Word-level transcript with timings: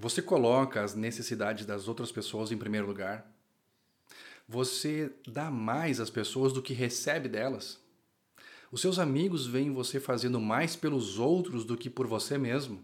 Você 0.00 0.22
coloca 0.22 0.82
as 0.82 0.94
necessidades 0.94 1.66
das 1.66 1.88
outras 1.88 2.12
pessoas 2.12 2.52
em 2.52 2.56
primeiro 2.56 2.86
lugar? 2.86 3.28
Você 4.48 5.12
dá 5.26 5.50
mais 5.50 5.98
às 5.98 6.08
pessoas 6.08 6.52
do 6.52 6.62
que 6.62 6.72
recebe 6.72 7.28
delas? 7.28 7.80
Os 8.70 8.80
seus 8.80 9.00
amigos 9.00 9.46
veem 9.46 9.72
você 9.72 9.98
fazendo 9.98 10.40
mais 10.40 10.76
pelos 10.76 11.18
outros 11.18 11.64
do 11.64 11.76
que 11.76 11.90
por 11.90 12.06
você 12.06 12.38
mesmo? 12.38 12.80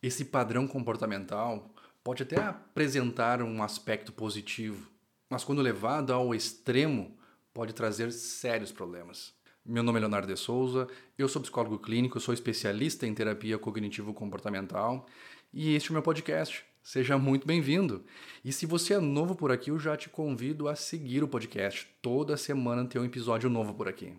Esse 0.00 0.24
padrão 0.24 0.68
comportamental 0.68 1.74
pode 2.04 2.22
até 2.22 2.36
apresentar 2.40 3.42
um 3.42 3.60
aspecto 3.60 4.12
positivo, 4.12 4.88
mas 5.28 5.42
quando 5.42 5.60
levado 5.60 6.12
ao 6.12 6.32
extremo, 6.32 7.18
pode 7.52 7.72
trazer 7.72 8.12
sérios 8.12 8.70
problemas. 8.70 9.34
Meu 9.64 9.82
nome 9.82 9.98
é 9.98 10.00
Leonardo 10.00 10.26
de 10.26 10.40
Souza, 10.40 10.88
eu 11.18 11.28
sou 11.28 11.42
psicólogo 11.42 11.78
clínico, 11.78 12.18
sou 12.18 12.32
especialista 12.32 13.06
em 13.06 13.14
terapia 13.14 13.58
cognitivo-comportamental 13.58 15.06
e 15.52 15.74
este 15.74 15.88
é 15.88 15.90
o 15.90 15.92
meu 15.92 16.02
podcast. 16.02 16.64
Seja 16.82 17.18
muito 17.18 17.46
bem-vindo. 17.46 18.02
E 18.42 18.52
se 18.52 18.64
você 18.64 18.94
é 18.94 18.98
novo 18.98 19.34
por 19.34 19.52
aqui, 19.52 19.70
eu 19.70 19.78
já 19.78 19.98
te 19.98 20.08
convido 20.08 20.66
a 20.66 20.74
seguir 20.74 21.22
o 21.22 21.28
podcast. 21.28 21.86
Toda 22.00 22.38
semana 22.38 22.86
tem 22.86 23.00
um 23.00 23.04
episódio 23.04 23.50
novo 23.50 23.74
por 23.74 23.86
aqui. 23.86 24.16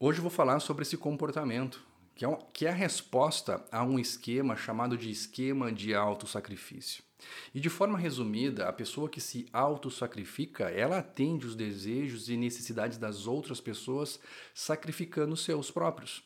Hoje 0.00 0.18
eu 0.18 0.22
vou 0.22 0.30
falar 0.30 0.58
sobre 0.58 0.82
esse 0.82 0.96
comportamento, 0.96 1.80
que 2.16 2.24
é, 2.24 2.28
um, 2.28 2.36
que 2.52 2.66
é 2.66 2.70
a 2.70 2.74
resposta 2.74 3.64
a 3.70 3.84
um 3.84 3.96
esquema 3.96 4.56
chamado 4.56 4.98
de 4.98 5.08
esquema 5.08 5.70
de 5.70 5.94
autossacrifício. 5.94 7.07
E 7.54 7.60
de 7.60 7.68
forma 7.68 7.98
resumida, 7.98 8.68
a 8.68 8.72
pessoa 8.72 9.08
que 9.08 9.20
se 9.20 9.46
autossacrifica, 9.52 10.70
ela 10.70 10.98
atende 10.98 11.46
os 11.46 11.56
desejos 11.56 12.28
e 12.28 12.36
necessidades 12.36 12.98
das 12.98 13.26
outras 13.26 13.60
pessoas, 13.60 14.20
sacrificando 14.54 15.34
os 15.34 15.44
seus 15.44 15.70
próprios. 15.70 16.22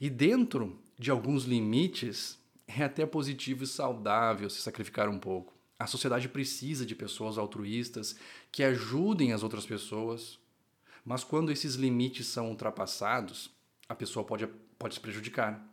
E 0.00 0.08
dentro 0.08 0.78
de 0.98 1.10
alguns 1.10 1.44
limites, 1.44 2.38
é 2.66 2.84
até 2.84 3.04
positivo 3.04 3.64
e 3.64 3.66
saudável 3.66 4.48
se 4.48 4.60
sacrificar 4.60 5.08
um 5.08 5.18
pouco. 5.18 5.52
A 5.78 5.86
sociedade 5.86 6.28
precisa 6.28 6.86
de 6.86 6.94
pessoas 6.94 7.36
altruístas 7.36 8.16
que 8.50 8.62
ajudem 8.62 9.32
as 9.32 9.42
outras 9.42 9.66
pessoas, 9.66 10.38
mas 11.04 11.24
quando 11.24 11.50
esses 11.50 11.74
limites 11.74 12.26
são 12.26 12.50
ultrapassados, 12.50 13.50
a 13.88 13.94
pessoa 13.94 14.24
pode, 14.24 14.46
pode 14.78 14.94
se 14.94 15.00
prejudicar. 15.00 15.71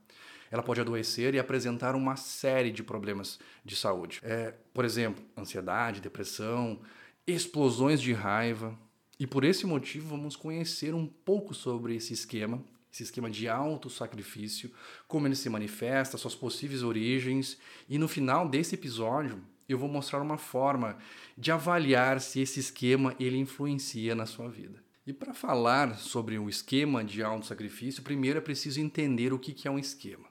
Ela 0.52 0.64
pode 0.64 0.82
adoecer 0.82 1.34
e 1.34 1.40
apresentar 1.40 1.96
uma 1.96 2.16
série 2.16 2.72
de 2.72 2.84
problemas 2.84 3.40
de 3.64 3.76
saúde. 3.76 4.20
É, 4.24 4.54
por 4.74 4.86
exemplo, 4.86 5.24
ansiedade, 5.38 6.02
depressão, 6.02 6.82
explosões 7.26 8.02
de 8.02 8.14
raiva. 8.14 8.78
E 9.20 9.28
por 9.28 9.44
esse 9.44 9.66
motivo, 9.66 10.10
vamos 10.10 10.36
conhecer 10.36 10.94
um 10.96 11.06
pouco 11.06 11.54
sobre 11.54 11.96
esse 11.96 12.14
esquema 12.14 12.64
esse 12.92 13.04
esquema 13.04 13.30
de 13.30 13.48
autossacrifício, 13.48 14.72
como 15.08 15.28
ele 15.28 15.36
se 15.36 15.50
manifesta, 15.50 16.18
suas 16.18 16.36
possíveis 16.36 16.82
origens, 16.82 17.58
e 17.88 17.98
no 17.98 18.08
final 18.08 18.50
desse 18.50 18.76
episódio 18.76 19.42
eu 19.68 19.78
vou 19.78 19.88
mostrar 19.88 20.22
uma 20.22 20.38
forma 20.38 20.98
de 21.38 21.52
avaliar 21.52 22.20
se 22.20 22.42
esse 22.42 22.60
esquema 22.60 23.16
ele 23.20 23.38
influencia 23.38 24.16
na 24.16 24.26
sua 24.26 24.50
vida. 24.50 24.84
E 25.06 25.14
para 25.14 25.34
falar 25.34 25.96
sobre 25.98 26.38
o 26.40 26.50
esquema 26.50 27.04
de 27.04 27.22
autossacrifício, 27.22 28.04
primeiro 28.04 28.40
é 28.40 28.42
preciso 28.42 28.80
entender 28.80 29.32
o 29.32 29.40
que 29.40 29.68
é 29.68 29.72
um 29.72 29.80
esquema. 29.80 30.28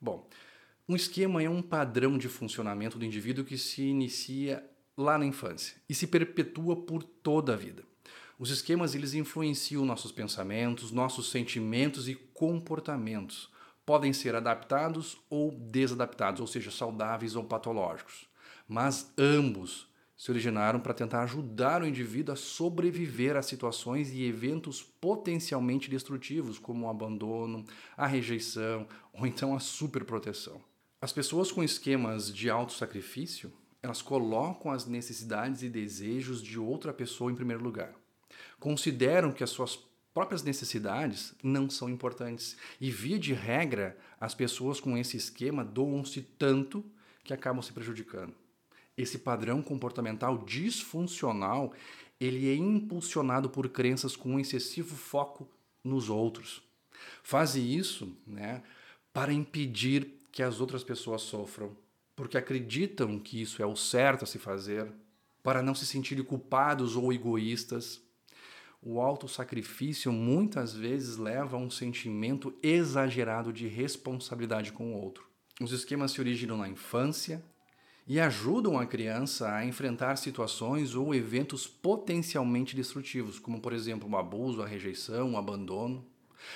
Bom, 0.00 0.28
um 0.88 0.94
esquema 0.94 1.42
é 1.42 1.50
um 1.50 1.60
padrão 1.60 2.16
de 2.16 2.28
funcionamento 2.28 2.98
do 2.98 3.04
indivíduo 3.04 3.44
que 3.44 3.58
se 3.58 3.82
inicia 3.82 4.64
lá 4.96 5.18
na 5.18 5.26
infância 5.26 5.76
e 5.88 5.94
se 5.94 6.06
perpetua 6.06 6.76
por 6.76 7.02
toda 7.02 7.54
a 7.54 7.56
vida. 7.56 7.82
Os 8.38 8.50
esquemas 8.50 8.94
eles 8.94 9.14
influenciam 9.14 9.84
nossos 9.84 10.12
pensamentos, 10.12 10.92
nossos 10.92 11.30
sentimentos 11.30 12.08
e 12.08 12.14
comportamentos. 12.14 13.50
Podem 13.84 14.12
ser 14.12 14.36
adaptados 14.36 15.18
ou 15.28 15.50
desadaptados, 15.50 16.40
ou 16.40 16.46
seja, 16.46 16.70
saudáveis 16.70 17.34
ou 17.34 17.42
patológicos. 17.42 18.28
Mas 18.68 19.12
ambos 19.18 19.87
se 20.18 20.30
originaram 20.30 20.80
para 20.80 20.92
tentar 20.92 21.22
ajudar 21.22 21.80
o 21.80 21.86
indivíduo 21.86 22.34
a 22.34 22.36
sobreviver 22.36 23.36
a 23.36 23.42
situações 23.42 24.10
e 24.10 24.24
eventos 24.24 24.82
potencialmente 24.82 25.88
destrutivos, 25.88 26.58
como 26.58 26.84
o 26.84 26.90
abandono, 26.90 27.64
a 27.96 28.06
rejeição 28.06 28.86
ou 29.14 29.26
então 29.26 29.56
a 29.56 29.60
superproteção. 29.60 30.60
As 31.00 31.12
pessoas 31.12 31.50
com 31.50 31.64
esquemas 31.64 32.30
de 32.34 32.50
autossacrifício, 32.50 33.50
elas 33.82 34.02
colocam 34.02 34.72
as 34.72 34.84
necessidades 34.84 35.62
e 35.62 35.70
desejos 35.70 36.42
de 36.42 36.58
outra 36.58 36.92
pessoa 36.92 37.32
em 37.32 37.36
primeiro 37.36 37.62
lugar 37.62 37.94
consideram 38.58 39.32
que 39.32 39.44
as 39.44 39.50
suas 39.50 39.78
próprias 40.12 40.42
necessidades 40.42 41.34
não 41.42 41.70
são 41.70 41.88
importantes. 41.88 42.56
E, 42.80 42.90
via 42.90 43.18
de 43.18 43.32
regra, 43.32 43.96
as 44.20 44.34
pessoas 44.34 44.80
com 44.80 44.96
esse 44.96 45.16
esquema 45.16 45.64
doam-se 45.64 46.22
tanto 46.22 46.84
que 47.22 47.32
acabam 47.32 47.62
se 47.62 47.72
prejudicando. 47.72 48.34
Esse 48.98 49.18
padrão 49.18 49.62
comportamental 49.62 50.36
disfuncional 50.38 51.72
ele 52.20 52.50
é 52.50 52.54
impulsionado 52.54 53.48
por 53.48 53.68
crenças 53.68 54.16
com 54.16 54.32
um 54.34 54.40
excessivo 54.40 54.96
foco 54.96 55.48
nos 55.84 56.10
outros. 56.10 56.60
Fazem 57.22 57.72
isso 57.72 58.12
né, 58.26 58.62
para 59.12 59.32
impedir 59.32 60.18
que 60.32 60.42
as 60.42 60.60
outras 60.60 60.82
pessoas 60.82 61.22
sofram, 61.22 61.76
porque 62.16 62.36
acreditam 62.36 63.20
que 63.20 63.40
isso 63.40 63.62
é 63.62 63.66
o 63.66 63.76
certo 63.76 64.24
a 64.24 64.26
se 64.26 64.38
fazer, 64.38 64.90
para 65.42 65.62
não 65.62 65.76
se 65.76 65.86
sentirem 65.86 66.24
culpados 66.24 66.96
ou 66.96 67.12
egoístas 67.12 68.02
o 68.80 69.00
autossacrifício 69.00 70.12
muitas 70.12 70.72
vezes 70.72 71.16
leva 71.16 71.56
a 71.56 71.60
um 71.60 71.70
sentimento 71.70 72.54
exagerado 72.62 73.52
de 73.52 73.66
responsabilidade 73.66 74.72
com 74.72 74.92
o 74.92 74.96
outro. 74.96 75.26
Os 75.60 75.72
esquemas 75.72 76.12
se 76.12 76.20
originam 76.20 76.56
na 76.56 76.68
infância 76.68 77.42
e 78.08 78.18
ajudam 78.18 78.78
a 78.78 78.86
criança 78.86 79.52
a 79.52 79.66
enfrentar 79.66 80.16
situações 80.16 80.94
ou 80.94 81.14
eventos 81.14 81.66
potencialmente 81.66 82.74
destrutivos, 82.74 83.38
como 83.38 83.60
por 83.60 83.74
exemplo 83.74 84.08
o 84.08 84.16
abuso, 84.16 84.62
a 84.62 84.66
rejeição, 84.66 85.34
o 85.34 85.36
abandono. 85.36 86.02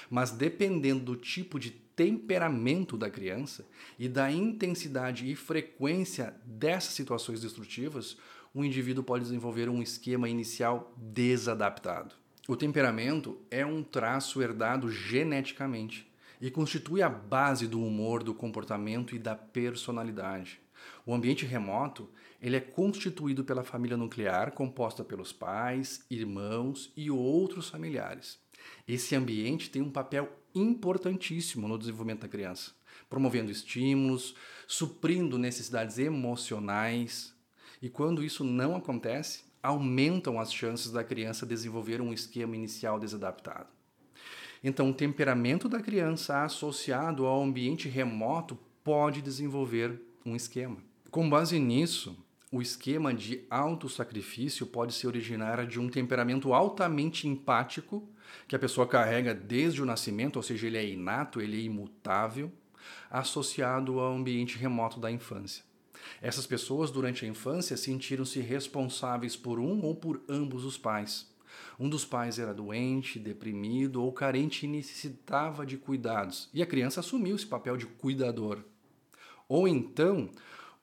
Mas 0.08 0.30
dependendo 0.30 1.04
do 1.04 1.16
tipo 1.16 1.60
de 1.60 1.70
temperamento 1.70 2.96
da 2.96 3.10
criança 3.10 3.66
e 3.98 4.08
da 4.08 4.32
intensidade 4.32 5.30
e 5.30 5.36
frequência 5.36 6.34
dessas 6.46 6.94
situações 6.94 7.42
destrutivas, 7.42 8.16
o 8.54 8.64
indivíduo 8.64 9.04
pode 9.04 9.24
desenvolver 9.24 9.68
um 9.68 9.82
esquema 9.82 10.30
inicial 10.30 10.94
desadaptado. 10.96 12.14
O 12.48 12.56
temperamento 12.56 13.38
é 13.50 13.64
um 13.64 13.82
traço 13.82 14.40
herdado 14.40 14.90
geneticamente 14.90 16.10
e 16.40 16.50
constitui 16.50 17.02
a 17.02 17.10
base 17.10 17.66
do 17.66 17.84
humor, 17.84 18.22
do 18.22 18.32
comportamento 18.32 19.14
e 19.14 19.18
da 19.18 19.36
personalidade. 19.36 20.61
O 21.04 21.14
ambiente 21.14 21.44
remoto 21.44 22.08
ele 22.40 22.56
é 22.56 22.60
constituído 22.60 23.44
pela 23.44 23.62
família 23.62 23.96
nuclear, 23.96 24.52
composta 24.52 25.04
pelos 25.04 25.32
pais, 25.32 26.04
irmãos 26.10 26.92
e 26.96 27.10
outros 27.10 27.68
familiares. 27.68 28.38
Esse 28.86 29.14
ambiente 29.14 29.70
tem 29.70 29.80
um 29.80 29.90
papel 29.90 30.30
importantíssimo 30.54 31.68
no 31.68 31.78
desenvolvimento 31.78 32.22
da 32.22 32.28
criança, 32.28 32.72
promovendo 33.08 33.50
estímulos, 33.50 34.34
suprindo 34.66 35.38
necessidades 35.38 35.98
emocionais, 35.98 37.34
e 37.80 37.88
quando 37.88 38.22
isso 38.22 38.44
não 38.44 38.76
acontece, 38.76 39.44
aumentam 39.62 40.38
as 40.38 40.52
chances 40.52 40.90
da 40.90 41.04
criança 41.04 41.46
desenvolver 41.46 42.00
um 42.00 42.12
esquema 42.12 42.56
inicial 42.56 42.98
desadaptado. 42.98 43.68
Então, 44.64 44.90
o 44.90 44.94
temperamento 44.94 45.68
da 45.68 45.80
criança 45.80 46.42
associado 46.42 47.26
ao 47.26 47.42
ambiente 47.42 47.88
remoto 47.88 48.56
pode 48.84 49.20
desenvolver 49.20 50.00
um 50.24 50.36
esquema. 50.36 50.76
Com 51.10 51.28
base 51.28 51.58
nisso, 51.58 52.16
o 52.50 52.60
esquema 52.60 53.14
de 53.14 53.44
autossacrifício 53.50 54.66
pode 54.66 54.92
se 54.92 55.06
originar 55.06 55.66
de 55.66 55.80
um 55.80 55.88
temperamento 55.88 56.52
altamente 56.52 57.26
empático, 57.26 58.06
que 58.46 58.56
a 58.56 58.58
pessoa 58.58 58.86
carrega 58.86 59.34
desde 59.34 59.82
o 59.82 59.86
nascimento, 59.86 60.36
ou 60.36 60.42
seja, 60.42 60.66
ele 60.66 60.76
é 60.76 60.86
inato, 60.86 61.40
ele 61.40 61.58
é 61.58 61.64
imutável, 61.64 62.52
associado 63.10 64.00
ao 64.00 64.14
ambiente 64.14 64.58
remoto 64.58 65.00
da 65.00 65.10
infância. 65.10 65.64
Essas 66.20 66.46
pessoas, 66.46 66.90
durante 66.90 67.24
a 67.24 67.28
infância, 67.28 67.76
sentiram-se 67.76 68.40
responsáveis 68.40 69.36
por 69.36 69.58
um 69.58 69.82
ou 69.82 69.94
por 69.94 70.20
ambos 70.28 70.64
os 70.64 70.76
pais. 70.76 71.30
Um 71.78 71.88
dos 71.88 72.04
pais 72.04 72.38
era 72.38 72.52
doente, 72.52 73.18
deprimido 73.18 74.02
ou 74.02 74.12
carente 74.12 74.66
e 74.66 74.68
necessitava 74.68 75.64
de 75.64 75.76
cuidados, 75.76 76.48
e 76.52 76.62
a 76.62 76.66
criança 76.66 77.00
assumiu 77.00 77.36
esse 77.36 77.46
papel 77.46 77.76
de 77.76 77.86
cuidador. 77.86 78.64
Ou 79.52 79.68
então, 79.68 80.30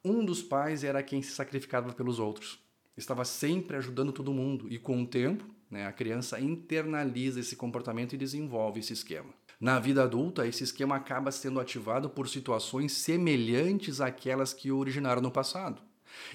um 0.05 0.23
dos 0.23 0.43
pais 0.43 0.83
era 0.83 1.01
quem 1.01 1.23
se 1.23 1.31
sacrificava 1.31 1.91
pelos 1.91 2.19
outros. 2.19 2.59
Estava 2.95 3.25
sempre 3.25 3.75
ajudando 3.77 4.11
todo 4.11 4.31
mundo, 4.31 4.67
e 4.69 4.77
com 4.77 5.01
o 5.01 5.07
tempo, 5.07 5.43
né, 5.71 5.87
a 5.87 5.91
criança 5.91 6.39
internaliza 6.39 7.39
esse 7.39 7.55
comportamento 7.55 8.13
e 8.13 8.17
desenvolve 8.17 8.79
esse 8.79 8.93
esquema. 8.93 9.33
Na 9.59 9.79
vida 9.79 10.03
adulta, 10.03 10.45
esse 10.45 10.63
esquema 10.63 10.97
acaba 10.97 11.31
sendo 11.31 11.59
ativado 11.59 12.11
por 12.11 12.29
situações 12.29 12.91
semelhantes 12.91 13.99
àquelas 13.99 14.53
que 14.53 14.71
originaram 14.71 15.19
no 15.23 15.31
passado. 15.31 15.81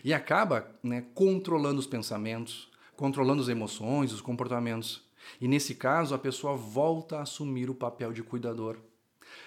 E 0.02 0.12
acaba 0.12 0.68
né, 0.82 1.04
controlando 1.14 1.78
os 1.78 1.86
pensamentos, 1.86 2.68
controlando 2.96 3.42
as 3.42 3.48
emoções, 3.48 4.12
os 4.12 4.20
comportamentos. 4.20 5.04
E 5.40 5.46
nesse 5.46 5.76
caso, 5.76 6.16
a 6.16 6.18
pessoa 6.18 6.56
volta 6.56 7.18
a 7.18 7.22
assumir 7.22 7.70
o 7.70 7.76
papel 7.76 8.12
de 8.12 8.24
cuidador. 8.24 8.76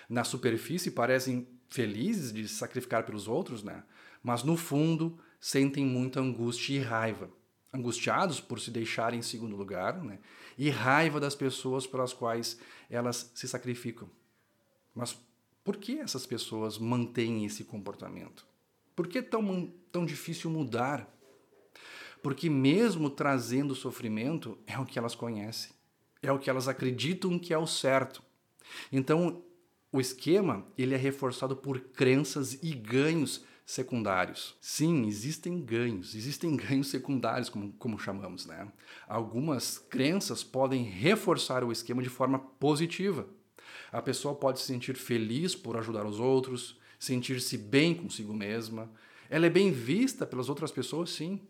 Na 0.09 0.23
superfície 0.23 0.89
parecem 0.89 1.45
felizes 1.69 2.31
de 2.31 2.47
se 2.47 2.55
sacrificar 2.55 3.05
pelos 3.05 3.27
outros, 3.27 3.63
né? 3.63 3.83
Mas 4.23 4.43
no 4.43 4.57
fundo 4.57 5.17
sentem 5.39 5.85
muita 5.85 6.19
angústia 6.19 6.75
e 6.75 6.79
raiva. 6.79 7.29
Angustiados 7.73 8.39
por 8.39 8.59
se 8.59 8.71
deixarem 8.71 9.19
em 9.19 9.23
segundo 9.23 9.55
lugar, 9.55 10.03
né? 10.03 10.19
E 10.57 10.69
raiva 10.69 11.19
das 11.19 11.35
pessoas 11.35 11.85
pelas 11.85 12.13
quais 12.13 12.57
elas 12.89 13.31
se 13.35 13.47
sacrificam. 13.47 14.09
Mas 14.95 15.17
por 15.63 15.77
que 15.77 15.99
essas 15.99 16.25
pessoas 16.25 16.77
mantêm 16.77 17.45
esse 17.45 17.63
comportamento? 17.63 18.47
Por 18.95 19.07
que 19.07 19.19
é 19.19 19.21
tão, 19.21 19.71
tão 19.91 20.05
difícil 20.05 20.49
mudar? 20.49 21.13
Porque 22.23 22.49
mesmo 22.49 23.09
trazendo 23.09 23.75
sofrimento, 23.75 24.57
é 24.65 24.79
o 24.79 24.85
que 24.85 24.97
elas 24.97 25.13
conhecem. 25.13 25.71
É 26.21 26.31
o 26.31 26.39
que 26.39 26.49
elas 26.49 26.67
acreditam 26.67 27.37
que 27.37 27.53
é 27.53 27.57
o 27.57 27.67
certo. 27.67 28.23
Então, 28.91 29.43
o 29.91 30.01
esquema 30.01 30.65
ele 30.77 30.93
é 30.93 30.97
reforçado 30.97 31.55
por 31.55 31.79
crenças 31.79 32.59
e 32.61 32.73
ganhos 32.73 33.45
secundários. 33.65 34.55
Sim, 34.61 35.05
existem 35.07 35.61
ganhos, 35.61 36.15
existem 36.15 36.55
ganhos 36.57 36.87
secundários, 36.87 37.49
como, 37.49 37.73
como 37.73 37.99
chamamos, 37.99 38.45
né? 38.45 38.71
Algumas 39.07 39.77
crenças 39.77 40.43
podem 40.43 40.83
reforçar 40.83 41.63
o 41.63 41.71
esquema 41.71 42.01
de 42.01 42.09
forma 42.09 42.39
positiva. 42.39 43.27
A 43.91 44.01
pessoa 44.01 44.35
pode 44.35 44.59
se 44.59 44.65
sentir 44.65 44.95
feliz 44.95 45.55
por 45.55 45.77
ajudar 45.77 46.05
os 46.05 46.19
outros, 46.19 46.79
sentir-se 46.97 47.57
bem 47.57 47.93
consigo 47.93 48.33
mesma. 48.33 48.89
Ela 49.29 49.47
é 49.47 49.49
bem 49.49 49.71
vista 49.71 50.25
pelas 50.25 50.49
outras 50.49 50.71
pessoas, 50.71 51.09
sim. 51.09 51.41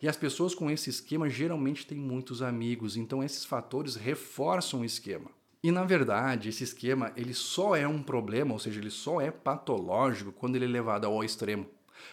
E 0.00 0.08
as 0.08 0.16
pessoas 0.16 0.54
com 0.54 0.70
esse 0.70 0.90
esquema 0.90 1.28
geralmente 1.28 1.86
têm 1.86 1.98
muitos 1.98 2.42
amigos, 2.42 2.96
então 2.96 3.22
esses 3.22 3.44
fatores 3.44 3.94
reforçam 3.94 4.80
o 4.80 4.84
esquema. 4.84 5.30
E 5.62 5.70
na 5.70 5.84
verdade, 5.84 6.48
esse 6.48 6.64
esquema 6.64 7.12
ele 7.16 7.32
só 7.32 7.76
é 7.76 7.86
um 7.86 8.02
problema, 8.02 8.52
ou 8.52 8.58
seja, 8.58 8.80
ele 8.80 8.90
só 8.90 9.20
é 9.20 9.30
patológico 9.30 10.32
quando 10.32 10.56
ele 10.56 10.64
é 10.64 10.68
levado 10.68 11.06
ao 11.06 11.22
extremo, 11.22 11.66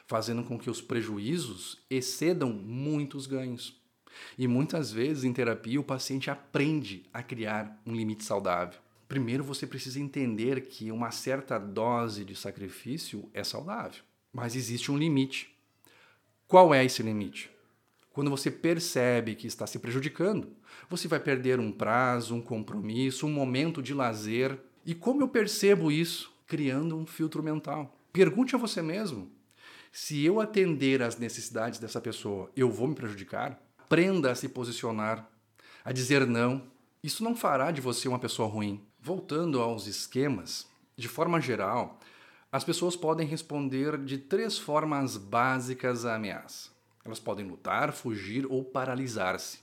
fazendo 0.06 0.44
com 0.44 0.58
que 0.58 0.70
os 0.70 0.82
prejuízos 0.82 1.84
excedam 1.90 2.52
muitos 2.52 3.26
ganhos. 3.26 3.82
E 4.38 4.48
muitas 4.48 4.92
vezes 4.92 5.24
em 5.24 5.34
terapia 5.34 5.80
o 5.80 5.84
paciente 5.84 6.30
aprende 6.30 7.06
a 7.12 7.24
criar 7.24 7.82
um 7.86 7.96
limite 7.96 8.24
saudável. 8.24 8.80
Primeiro 9.08 9.44
você 9.44 9.66
precisa 9.66 10.00
entender 10.00 10.68
que 10.68 10.92
uma 10.92 11.10
certa 11.10 11.58
dose 11.58 12.24
de 12.24 12.36
sacrifício 12.36 13.28
é 13.34 13.44
saudável, 13.44 14.04
mas 14.32 14.56
existe 14.56 14.92
um 14.92 14.98
limite. 14.98 15.56
Qual 16.48 16.72
é 16.74 16.86
esse 16.86 17.02
limite? 17.02 17.50
Quando 18.20 18.32
você 18.32 18.52
percebe 18.52 19.34
que 19.34 19.48
está 19.48 19.66
se 19.66 19.80
prejudicando, 19.80 20.50
você 20.90 21.08
vai 21.08 21.22
perder 21.22 21.58
um 21.58 21.72
prazo, 21.72 22.36
um 22.36 22.42
compromisso, 22.42 23.26
um 23.26 23.32
momento 23.32 23.82
de 23.82 23.94
lazer. 23.94 24.60
E 24.86 24.94
como 24.94 25.22
eu 25.22 25.30
percebo 25.30 25.90
isso? 25.90 26.30
Criando 26.46 26.98
um 26.98 27.06
filtro 27.06 27.42
mental. 27.42 27.98
Pergunte 28.12 28.54
a 28.54 28.58
você 28.58 28.82
mesmo: 28.82 29.32
se 29.90 30.22
eu 30.26 30.42
atender 30.42 31.02
às 31.02 31.18
necessidades 31.18 31.80
dessa 31.80 32.02
pessoa, 32.02 32.52
eu 32.58 32.70
vou 32.70 32.90
me 32.90 32.94
prejudicar? 32.94 33.58
Aprenda 33.78 34.32
a 34.32 34.36
se 34.36 34.50
posicionar, 34.50 35.26
a 35.86 35.94
dizer 35.94 36.28
não. 36.28 36.64
Isso 37.02 37.24
não 37.24 37.38
fará 37.38 37.72
de 37.72 37.80
você 37.80 38.10
uma 38.10 38.20
pessoa 38.20 38.50
ruim. 38.50 38.84
Voltando 39.00 39.62
aos 39.62 39.88
esquemas, 39.88 40.68
de 40.98 41.08
forma 41.08 41.40
geral, 41.40 41.98
as 42.52 42.66
pessoas 42.66 42.98
podem 42.98 43.26
responder 43.26 43.98
de 43.98 44.18
três 44.18 44.58
formas 44.58 45.16
básicas 45.16 46.04
à 46.04 46.16
ameaça. 46.16 46.78
Elas 47.10 47.20
podem 47.20 47.48
lutar, 47.48 47.92
fugir 47.92 48.46
ou 48.46 48.64
paralisar-se. 48.64 49.60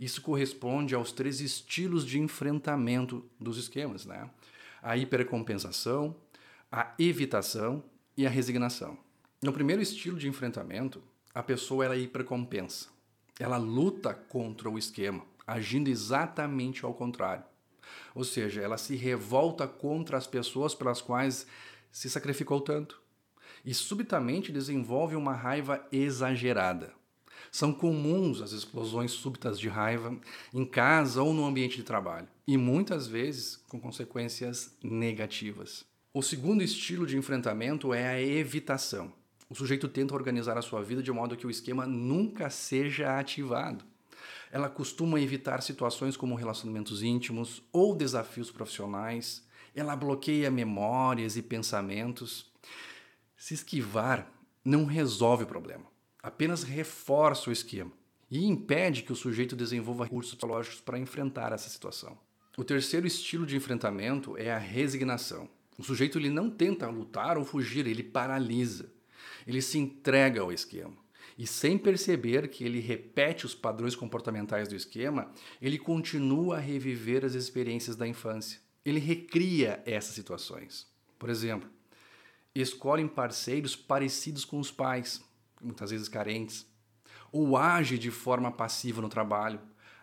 Isso 0.00 0.22
corresponde 0.22 0.94
aos 0.94 1.12
três 1.12 1.38
estilos 1.38 2.06
de 2.06 2.18
enfrentamento 2.18 3.28
dos 3.38 3.58
esquemas, 3.58 4.06
né? 4.06 4.30
A 4.82 4.96
hipercompensação, 4.96 6.16
a 6.72 6.94
evitação 6.98 7.84
e 8.16 8.26
a 8.26 8.30
resignação. 8.30 8.96
No 9.42 9.52
primeiro 9.52 9.82
estilo 9.82 10.18
de 10.18 10.28
enfrentamento, 10.28 11.02
a 11.34 11.42
pessoa 11.42 11.84
ela 11.84 11.96
hipercompensa. 11.96 12.88
Ela 13.38 13.58
luta 13.58 14.14
contra 14.14 14.70
o 14.70 14.78
esquema, 14.78 15.26
agindo 15.46 15.88
exatamente 15.88 16.86
ao 16.86 16.94
contrário. 16.94 17.44
Ou 18.14 18.24
seja, 18.24 18.62
ela 18.62 18.78
se 18.78 18.96
revolta 18.96 19.68
contra 19.68 20.16
as 20.16 20.26
pessoas 20.26 20.74
pelas 20.74 21.02
quais 21.02 21.46
se 21.92 22.08
sacrificou 22.08 22.62
tanto 22.62 22.98
e 23.64 23.74
subitamente 23.74 24.52
desenvolve 24.52 25.16
uma 25.16 25.34
raiva 25.34 25.86
exagerada. 25.90 26.92
São 27.50 27.72
comuns 27.72 28.42
as 28.42 28.52
explosões 28.52 29.10
súbitas 29.10 29.58
de 29.58 29.68
raiva 29.68 30.16
em 30.52 30.64
casa 30.64 31.22
ou 31.22 31.32
no 31.32 31.46
ambiente 31.46 31.76
de 31.76 31.82
trabalho, 31.82 32.28
e 32.46 32.56
muitas 32.56 33.06
vezes 33.06 33.56
com 33.68 33.80
consequências 33.80 34.76
negativas. 34.82 35.84
O 36.12 36.22
segundo 36.22 36.62
estilo 36.62 37.06
de 37.06 37.16
enfrentamento 37.16 37.94
é 37.94 38.08
a 38.08 38.20
evitação. 38.20 39.12
O 39.48 39.54
sujeito 39.54 39.88
tenta 39.88 40.14
organizar 40.14 40.58
a 40.58 40.62
sua 40.62 40.82
vida 40.82 41.02
de 41.02 41.10
modo 41.10 41.36
que 41.36 41.46
o 41.46 41.50
esquema 41.50 41.86
nunca 41.86 42.50
seja 42.50 43.18
ativado. 43.18 43.84
Ela 44.50 44.68
costuma 44.68 45.20
evitar 45.20 45.62
situações 45.62 46.16
como 46.16 46.34
relacionamentos 46.34 47.02
íntimos 47.02 47.62
ou 47.72 47.94
desafios 47.94 48.50
profissionais. 48.50 49.46
Ela 49.74 49.96
bloqueia 49.96 50.50
memórias 50.50 51.36
e 51.36 51.42
pensamentos. 51.42 52.46
Se 53.38 53.54
esquivar 53.54 54.28
não 54.64 54.84
resolve 54.84 55.44
o 55.44 55.46
problema, 55.46 55.84
apenas 56.20 56.64
reforça 56.64 57.48
o 57.48 57.52
esquema 57.52 57.92
e 58.28 58.44
impede 58.44 59.04
que 59.04 59.12
o 59.12 59.16
sujeito 59.16 59.54
desenvolva 59.54 60.04
recursos 60.04 60.32
psicológicos 60.32 60.80
para 60.80 60.98
enfrentar 60.98 61.52
essa 61.52 61.68
situação. 61.70 62.18
O 62.56 62.64
terceiro 62.64 63.06
estilo 63.06 63.46
de 63.46 63.56
enfrentamento 63.56 64.36
é 64.36 64.52
a 64.52 64.58
resignação. 64.58 65.48
O 65.78 65.84
sujeito 65.84 66.18
ele 66.18 66.28
não 66.28 66.50
tenta 66.50 66.88
lutar 66.88 67.38
ou 67.38 67.44
fugir, 67.44 67.86
ele 67.86 68.02
paralisa. 68.02 68.92
Ele 69.46 69.62
se 69.62 69.78
entrega 69.78 70.40
ao 70.40 70.52
esquema. 70.52 70.96
E 71.38 71.46
sem 71.46 71.78
perceber 71.78 72.48
que 72.48 72.64
ele 72.64 72.80
repete 72.80 73.46
os 73.46 73.54
padrões 73.54 73.94
comportamentais 73.94 74.66
do 74.66 74.74
esquema, 74.74 75.30
ele 75.62 75.78
continua 75.78 76.56
a 76.56 76.60
reviver 76.60 77.24
as 77.24 77.34
experiências 77.34 77.94
da 77.94 78.08
infância. 78.08 78.60
Ele 78.84 78.98
recria 78.98 79.80
essas 79.86 80.16
situações. 80.16 80.88
Por 81.16 81.30
exemplo, 81.30 81.70
escolhem 82.54 83.06
parceiros 83.08 83.76
parecidos 83.76 84.44
com 84.44 84.58
os 84.58 84.70
pais, 84.70 85.24
muitas 85.60 85.90
vezes 85.90 86.08
carentes, 86.08 86.66
ou 87.30 87.56
age 87.56 87.98
de 87.98 88.10
forma 88.10 88.50
passiva 88.50 89.02
no 89.02 89.08
trabalho, 89.08 89.60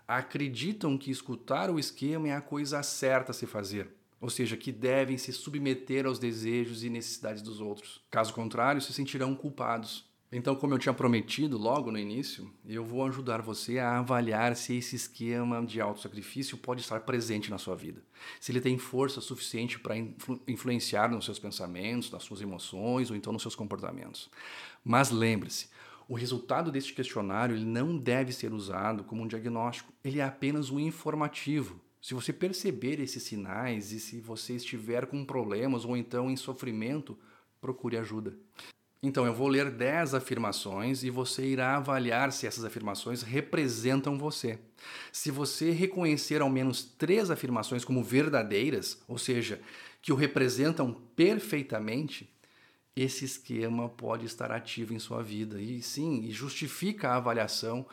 acreditam 0.07 0.97
que 0.97 1.09
escutar 1.09 1.69
o 1.69 1.79
esquema 1.79 2.27
é 2.27 2.35
a 2.35 2.41
coisa 2.41 2.81
certa 2.83 3.31
a 3.31 3.33
se 3.33 3.45
fazer, 3.45 3.89
ou 4.21 4.29
seja, 4.29 4.55
que 4.55 4.71
devem 4.71 5.17
se 5.17 5.33
submeter 5.33 6.05
aos 6.05 6.19
desejos 6.19 6.83
e 6.83 6.89
necessidades 6.89 7.41
dos 7.41 7.59
outros. 7.59 8.03
Caso 8.11 8.33
contrário, 8.33 8.81
se 8.81 8.93
sentirão 8.93 9.35
culpados. 9.35 10.07
Então, 10.31 10.55
como 10.55 10.73
eu 10.73 10.79
tinha 10.79 10.93
prometido 10.93 11.57
logo 11.57 11.91
no 11.91 11.99
início, 11.99 12.51
eu 12.65 12.83
vou 12.83 13.05
ajudar 13.05 13.41
você 13.41 13.77
a 13.77 13.99
avaliar 13.99 14.55
se 14.55 14.75
esse 14.75 14.95
esquema 14.95 15.63
de 15.63 15.79
autossacrifício 15.79 16.57
pode 16.57 16.81
estar 16.81 17.01
presente 17.01 17.51
na 17.51 17.59
sua 17.59 17.75
vida. 17.75 18.01
Se 18.39 18.51
ele 18.51 18.59
tem 18.59 18.77
força 18.77 19.21
suficiente 19.21 19.79
para 19.79 19.95
influ 19.95 20.41
influenciar 20.47 21.09
nos 21.09 21.25
seus 21.25 21.37
pensamentos, 21.37 22.09
nas 22.09 22.23
suas 22.23 22.41
emoções 22.41 23.09
ou 23.11 23.15
então 23.15 23.31
nos 23.31 23.43
seus 23.43 23.55
comportamentos. 23.55 24.29
Mas 24.83 25.11
lembre-se, 25.11 25.69
o 26.07 26.15
resultado 26.15 26.71
deste 26.71 26.93
questionário 26.93 27.55
ele 27.55 27.65
não 27.65 27.95
deve 27.95 28.33
ser 28.33 28.51
usado 28.51 29.03
como 29.03 29.23
um 29.23 29.27
diagnóstico, 29.27 29.93
ele 30.03 30.19
é 30.19 30.23
apenas 30.23 30.69
um 30.71 30.79
informativo. 30.79 31.79
Se 32.01 32.13
você 32.13 32.33
perceber 32.33 32.99
esses 32.99 33.23
sinais 33.23 33.91
e 33.91 33.99
se 33.99 34.19
você 34.19 34.55
estiver 34.55 35.05
com 35.05 35.23
problemas 35.23 35.85
ou 35.85 35.95
então 35.95 36.29
em 36.29 36.35
sofrimento, 36.35 37.17
procure 37.61 37.97
ajuda. 37.97 38.37
Então, 39.01 39.25
eu 39.25 39.33
vou 39.33 39.47
ler 39.47 39.69
10 39.69 40.13
afirmações 40.13 41.03
e 41.03 41.09
você 41.09 41.45
irá 41.45 41.77
avaliar 41.77 42.31
se 42.31 42.47
essas 42.47 42.65
afirmações 42.65 43.21
representam 43.21 44.17
você. 44.17 44.57
Se 45.11 45.29
você 45.29 45.71
reconhecer 45.71 46.41
ao 46.41 46.49
menos 46.49 46.83
três 46.83 47.29
afirmações 47.29 47.85
como 47.85 48.03
verdadeiras, 48.03 49.01
ou 49.07 49.17
seja, 49.17 49.61
que 50.01 50.11
o 50.11 50.15
representam 50.15 50.93
perfeitamente, 51.15 52.29
esse 52.95 53.25
esquema 53.25 53.89
pode 53.89 54.25
estar 54.25 54.51
ativo 54.51 54.93
em 54.93 54.99
sua 54.99 55.21
vida. 55.21 55.61
E 55.61 55.81
sim, 55.81 56.31
justifica 56.31 57.09
a 57.09 57.17
avaliação 57.17 57.85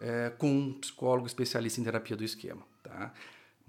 é, 0.00 0.30
com 0.36 0.50
um 0.50 0.72
psicólogo 0.74 1.26
especialista 1.26 1.80
em 1.80 1.84
terapia 1.84 2.16
do 2.16 2.24
esquema. 2.24 2.62
Tá? 2.82 3.12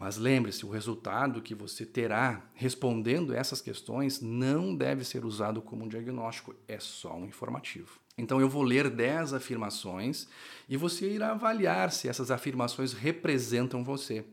Mas 0.04 0.18
lembre-se, 0.18 0.66
o 0.66 0.70
resultado 0.70 1.42
que 1.42 1.56
você 1.56 1.86
terá 1.86 2.46
respondendo 2.56 3.34
essas 3.34 3.62
questões 3.62 4.20
não 4.20 4.76
deve 4.76 5.06
ser 5.06 5.24
usado 5.24 5.62
como 5.62 5.86
um 5.86 5.88
diagnóstico, 5.88 6.54
é 6.68 6.78
só 6.78 7.16
um 7.16 7.26
informativo. 7.26 8.02
Então 8.18 8.42
eu 8.42 8.50
vou 8.50 8.64
ler 8.64 8.90
10 8.90 9.34
afirmações 9.34 10.28
e 10.68 10.76
você 10.76 11.10
irá 11.10 11.32
avaliar 11.32 11.90
se 11.90 12.10
essas 12.10 12.32
afirmações 12.32 12.92
representam 12.92 13.82
você. 13.82 14.26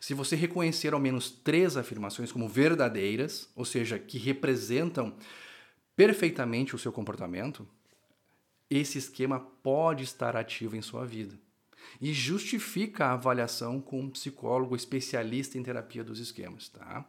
Se 0.00 0.14
você 0.14 0.34
reconhecer 0.34 0.94
ao 0.94 0.98
menos 0.98 1.30
três 1.30 1.76
afirmações 1.76 2.32
como 2.32 2.48
verdadeiras, 2.48 3.50
ou 3.54 3.66
seja, 3.66 3.98
que 3.98 4.16
representam 4.16 5.14
perfeitamente 5.94 6.74
o 6.74 6.78
seu 6.78 6.90
comportamento, 6.90 7.68
esse 8.70 8.96
esquema 8.96 9.38
pode 9.62 10.04
estar 10.04 10.34
ativo 10.38 10.74
em 10.74 10.80
sua 10.80 11.04
vida 11.04 11.38
e 12.00 12.12
justifica 12.12 13.06
a 13.06 13.12
avaliação 13.12 13.80
com 13.80 14.00
um 14.00 14.10
psicólogo 14.10 14.76
especialista 14.76 15.58
em 15.58 15.62
terapia 15.62 16.04
dos 16.04 16.18
esquemas, 16.18 16.68
tá? 16.68 17.04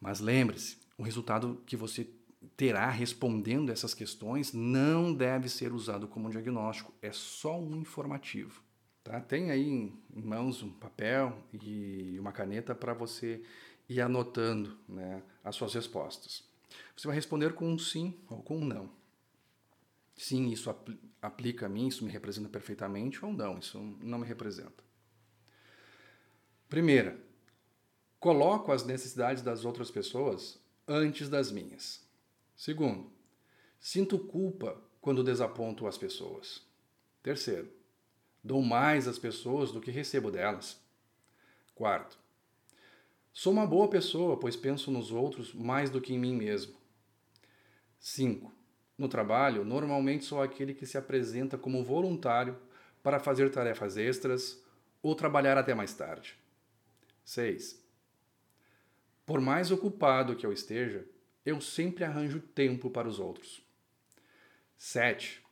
Mas 0.00 0.20
lembre-se, 0.20 0.78
o 0.98 1.02
resultado 1.02 1.62
que 1.66 1.76
você 1.76 2.08
terá 2.56 2.90
respondendo 2.90 3.70
essas 3.70 3.94
questões 3.94 4.52
não 4.52 5.14
deve 5.14 5.48
ser 5.48 5.72
usado 5.72 6.08
como 6.08 6.30
diagnóstico, 6.30 6.92
é 7.00 7.12
só 7.12 7.58
um 7.58 7.76
informativo. 7.76 8.62
Tá? 9.04 9.20
Tem 9.20 9.50
aí 9.50 9.92
em 10.14 10.22
mãos 10.22 10.62
um 10.62 10.70
papel 10.70 11.36
e 11.52 12.16
uma 12.18 12.32
caneta 12.32 12.74
para 12.74 12.94
você 12.94 13.42
ir 13.88 14.00
anotando 14.00 14.78
né, 14.88 15.22
as 15.42 15.56
suas 15.56 15.74
respostas. 15.74 16.44
Você 16.96 17.06
vai 17.06 17.16
responder 17.16 17.54
com 17.54 17.68
um 17.68 17.78
sim 17.78 18.14
ou 18.28 18.42
com 18.42 18.58
um 18.58 18.64
não. 18.64 18.90
Sim, 20.22 20.52
isso 20.52 20.70
apl 20.70 20.92
aplica 21.20 21.66
a 21.66 21.68
mim, 21.68 21.88
isso 21.88 22.04
me 22.04 22.10
representa 22.10 22.48
perfeitamente, 22.48 23.24
ou 23.24 23.32
não, 23.32 23.58
isso 23.58 23.76
não 24.00 24.18
me 24.18 24.24
representa. 24.24 24.84
Primeira, 26.68 27.20
coloco 28.20 28.70
as 28.70 28.84
necessidades 28.84 29.42
das 29.42 29.64
outras 29.64 29.90
pessoas 29.90 30.60
antes 30.86 31.28
das 31.28 31.50
minhas. 31.50 32.06
Segundo, 32.54 33.10
sinto 33.80 34.16
culpa 34.16 34.80
quando 35.00 35.24
desaponto 35.24 35.88
as 35.88 35.98
pessoas. 35.98 36.64
Terceiro, 37.20 37.68
dou 38.44 38.62
mais 38.62 39.08
às 39.08 39.18
pessoas 39.18 39.72
do 39.72 39.80
que 39.80 39.90
recebo 39.90 40.30
delas. 40.30 40.80
Quarto, 41.74 42.16
sou 43.32 43.52
uma 43.52 43.66
boa 43.66 43.88
pessoa, 43.88 44.38
pois 44.38 44.54
penso 44.54 44.88
nos 44.92 45.10
outros 45.10 45.52
mais 45.52 45.90
do 45.90 46.00
que 46.00 46.14
em 46.14 46.18
mim 46.18 46.36
mesmo. 46.36 46.76
5. 47.98 48.61
No 49.02 49.08
trabalho, 49.08 49.64
normalmente 49.64 50.24
sou 50.24 50.40
aquele 50.40 50.72
que 50.72 50.86
se 50.86 50.96
apresenta 50.96 51.58
como 51.58 51.82
voluntário 51.82 52.56
para 53.02 53.18
fazer 53.18 53.50
tarefas 53.50 53.96
extras 53.96 54.62
ou 55.02 55.16
trabalhar 55.16 55.58
até 55.58 55.74
mais 55.74 55.92
tarde. 55.92 56.38
6. 57.24 57.84
Por 59.26 59.40
mais 59.40 59.72
ocupado 59.72 60.36
que 60.36 60.46
eu 60.46 60.52
esteja, 60.52 61.04
eu 61.44 61.60
sempre 61.60 62.04
arranjo 62.04 62.38
tempo 62.38 62.90
para 62.90 63.08
os 63.08 63.18
outros. 63.18 63.60
7. 64.78 65.44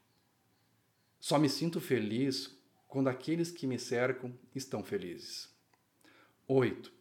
Só 1.19 1.37
me 1.37 1.49
sinto 1.49 1.81
feliz 1.81 2.57
quando 2.87 3.09
aqueles 3.09 3.51
que 3.51 3.67
me 3.67 3.81
cercam 3.81 4.33
estão 4.55 4.85
felizes. 4.85 5.53
8. 6.47 6.93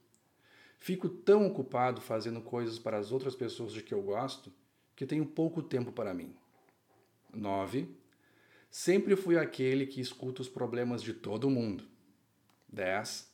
Fico 0.80 1.10
tão 1.10 1.46
ocupado 1.46 2.02
fazendo 2.02 2.42
coisas 2.42 2.80
para 2.80 2.98
as 2.98 3.12
outras 3.12 3.36
pessoas 3.36 3.72
de 3.72 3.84
que 3.84 3.94
eu 3.94 4.02
gosto 4.02 4.52
que 4.96 5.06
tenho 5.06 5.28
pouco 5.28 5.62
tempo 5.62 5.92
para 5.92 6.12
mim. 6.12 6.36
9. 7.34 7.88
Sempre 8.70 9.16
fui 9.16 9.38
aquele 9.38 9.86
que 9.86 10.00
escuta 10.00 10.42
os 10.42 10.50
problemas 10.50 11.02
de 11.02 11.14
todo 11.14 11.50
mundo. 11.50 11.84
10. 12.72 13.30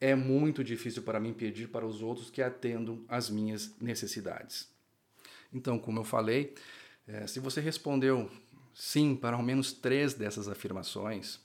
É 0.00 0.14
muito 0.14 0.62
difícil 0.62 1.02
para 1.02 1.18
mim 1.18 1.32
pedir 1.32 1.68
para 1.68 1.86
os 1.86 2.02
outros 2.02 2.30
que 2.30 2.42
atendam 2.42 3.04
às 3.08 3.28
minhas 3.28 3.74
necessidades. 3.80 4.68
Então, 5.52 5.78
como 5.78 6.00
eu 6.00 6.04
falei, 6.04 6.54
é, 7.06 7.26
se 7.26 7.40
você 7.40 7.60
respondeu 7.60 8.30
sim 8.74 9.16
para 9.16 9.36
ao 9.36 9.42
menos 9.42 9.72
três 9.72 10.14
dessas 10.14 10.46
afirmações, 10.46 11.40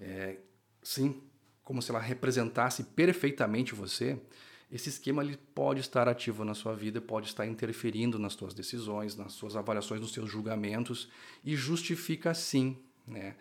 é, 0.00 0.38
sim, 0.82 1.22
como 1.62 1.80
se 1.80 1.90
ela 1.90 2.00
representasse 2.00 2.82
perfeitamente 2.82 3.74
você, 3.74 4.18
esse 4.72 4.88
esquema 4.88 5.22
ele 5.22 5.38
pode 5.54 5.80
estar 5.80 6.08
ativo 6.08 6.46
na 6.46 6.54
sua 6.54 6.74
vida, 6.74 6.98
pode 6.98 7.26
estar 7.26 7.46
interferindo 7.46 8.18
nas 8.18 8.32
suas 8.32 8.54
decisões, 8.54 9.14
nas 9.14 9.32
suas 9.32 9.54
avaliações, 9.54 10.00
nos 10.00 10.14
seus 10.14 10.30
julgamentos 10.30 11.10
e 11.44 11.54
justifica 11.54 12.32
sim 12.32 12.78
né, 13.06 13.36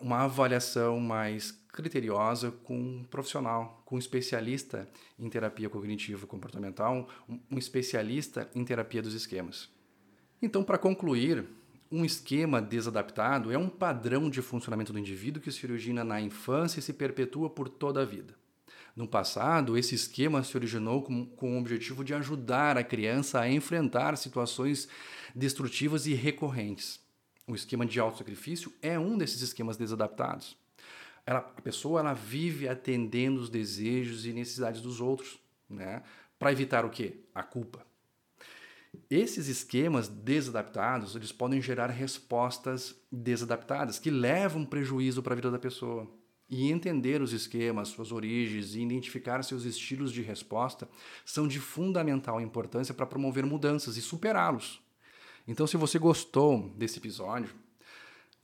uma 0.00 0.20
avaliação 0.20 0.98
mais 0.98 1.52
criteriosa 1.68 2.50
com 2.50 2.74
um 2.74 3.04
profissional, 3.04 3.82
com 3.84 3.96
um 3.96 3.98
especialista 3.98 4.88
em 5.18 5.28
terapia 5.28 5.68
cognitivo 5.68 6.26
comportamental, 6.26 7.06
um 7.28 7.58
especialista 7.58 8.50
em 8.54 8.64
terapia 8.64 9.02
dos 9.02 9.12
esquemas. 9.12 9.68
Então, 10.40 10.64
para 10.64 10.78
concluir, 10.78 11.44
um 11.92 12.02
esquema 12.02 12.62
desadaptado 12.62 13.52
é 13.52 13.58
um 13.58 13.68
padrão 13.68 14.30
de 14.30 14.40
funcionamento 14.40 14.90
do 14.90 14.98
indivíduo 14.98 15.42
que 15.42 15.52
se 15.52 15.66
origina 15.66 16.02
na 16.02 16.18
infância 16.18 16.78
e 16.78 16.82
se 16.82 16.94
perpetua 16.94 17.50
por 17.50 17.68
toda 17.68 18.00
a 18.00 18.06
vida. 18.06 18.34
No 18.94 19.06
passado, 19.06 19.78
esse 19.78 19.94
esquema 19.94 20.42
se 20.42 20.56
originou 20.56 21.02
com, 21.02 21.26
com 21.26 21.56
o 21.56 21.60
objetivo 21.60 22.04
de 22.04 22.14
ajudar 22.14 22.76
a 22.76 22.84
criança 22.84 23.40
a 23.40 23.50
enfrentar 23.50 24.16
situações 24.16 24.88
destrutivas 25.34 26.06
e 26.06 26.14
recorrentes. 26.14 27.00
O 27.46 27.54
esquema 27.54 27.86
de 27.86 27.98
autossacrifício 27.98 28.72
é 28.82 28.98
um 28.98 29.16
desses 29.16 29.42
esquemas 29.42 29.76
desadaptados. 29.76 30.56
Ela, 31.26 31.38
a 31.38 31.62
pessoa 31.62 32.00
ela 32.00 32.12
vive 32.12 32.68
atendendo 32.68 33.40
os 33.40 33.50
desejos 33.50 34.26
e 34.26 34.32
necessidades 34.32 34.80
dos 34.80 35.00
outros, 35.00 35.38
né? 35.68 36.02
Para 36.38 36.52
evitar 36.52 36.84
o 36.84 36.90
quê? 36.90 37.20
A 37.34 37.42
culpa. 37.42 37.84
Esses 39.08 39.46
esquemas 39.46 40.08
desadaptados, 40.08 41.14
eles 41.14 41.30
podem 41.30 41.60
gerar 41.60 41.88
respostas 41.88 42.94
desadaptadas 43.10 43.98
que 43.98 44.10
levam 44.10 44.64
prejuízo 44.64 45.22
para 45.22 45.34
a 45.34 45.36
vida 45.36 45.50
da 45.50 45.58
pessoa. 45.58 46.10
E 46.50 46.72
entender 46.72 47.22
os 47.22 47.32
esquemas, 47.32 47.88
suas 47.88 48.10
origens 48.10 48.74
e 48.74 48.82
identificar 48.82 49.44
seus 49.44 49.64
estilos 49.64 50.12
de 50.12 50.20
resposta 50.20 50.88
são 51.24 51.46
de 51.46 51.60
fundamental 51.60 52.40
importância 52.40 52.92
para 52.92 53.06
promover 53.06 53.46
mudanças 53.46 53.96
e 53.96 54.02
superá-los. 54.02 54.82
Então, 55.46 55.66
se 55.66 55.76
você 55.76 55.98
gostou 55.98 56.68
desse 56.76 56.98
episódio, 56.98 57.54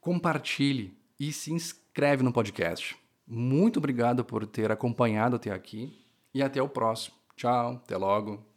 compartilhe 0.00 0.96
e 1.18 1.32
se 1.32 1.52
inscreve 1.52 2.22
no 2.22 2.32
podcast. 2.32 2.96
Muito 3.26 3.78
obrigado 3.78 4.24
por 4.24 4.46
ter 4.46 4.70
acompanhado 4.70 5.34
até 5.34 5.50
aqui 5.50 6.06
e 6.32 6.42
até 6.42 6.62
o 6.62 6.68
próximo. 6.68 7.16
Tchau, 7.36 7.72
até 7.84 7.96
logo. 7.96 8.55